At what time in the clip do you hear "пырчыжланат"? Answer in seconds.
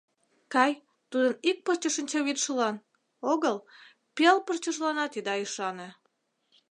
4.45-5.11